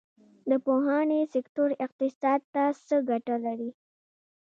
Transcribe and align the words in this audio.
د 0.49 0.51
پوهنې 0.65 1.19
سکتور 1.33 1.69
اقتصاد 1.85 2.41
ته 2.53 2.63
څه 2.87 2.95
ګټه 3.09 3.35
لري؟ 3.45 3.69